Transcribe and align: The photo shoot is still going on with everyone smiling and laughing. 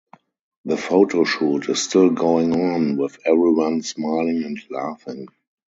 The 0.65 0.77
photo 0.77 1.25
shoot 1.25 1.69
is 1.69 1.83
still 1.83 2.09
going 2.09 2.53
on 2.59 2.97
with 2.97 3.19
everyone 3.23 3.83
smiling 3.83 4.43
and 4.43 4.59
laughing. 4.71 5.27